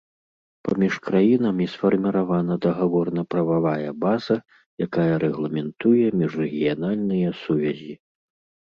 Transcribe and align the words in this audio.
Паміж 0.67 0.95
краінамі 1.09 1.65
сфарміравана 1.73 2.57
дагаворна-прававая 2.65 3.89
база, 4.07 4.35
якая 4.89 5.09
рэгламентуе 5.29 6.05
міжрэгіянальныя 6.19 7.29
сувязі. 7.47 7.93